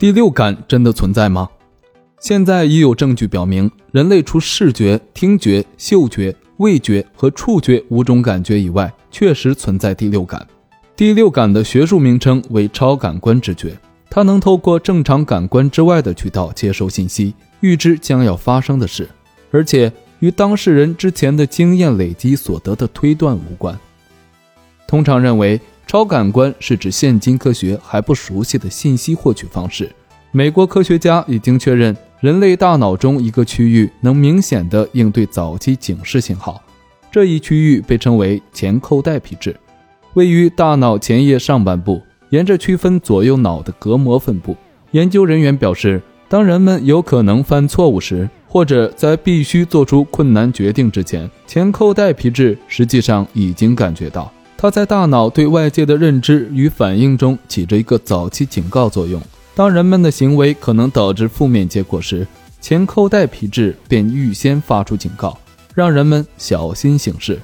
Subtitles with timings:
[0.00, 1.48] 第六感真的存在吗？
[2.20, 10.46] 现在已有证据表明，人类除视觉、听觉、嗅觉、味觉和触觉五种感觉以外，确实存在第六感。
[10.94, 13.76] 第六感的学术名称为超感官知觉，
[14.08, 19.08] 它能透过正常感官之外的渠道接收信息，预知将要发生的事，
[19.50, 23.76] 而且与当事人之前的经验累积所得的推断无关。
[24.86, 29.90] 通常认为，超感官是指现今科学还不熟悉的信息获取方式。
[30.32, 36.62] 美国科学家已经确认，人类大脑中一个区域能明显的应对早期警示信号，
[37.10, 39.56] 这一区域被称为前扣带皮质，
[40.12, 44.54] 位于大脑前叶上半部，沿着区分左右脑的隔膜分布。
[44.90, 54.30] 研究人员表示，当人们有可能犯错误时，或者在必须做出困难决定之前，前扣带皮质实际上已经感觉到。
[54.60, 59.22] 它在大脑对外界的认知与反应中起着一个早期警告作用。
[59.54, 62.26] 当人们的行为可能导致负面结果时，
[62.60, 65.38] 前扣带皮质便预先发出警告，
[65.76, 67.38] 让人们小心行事。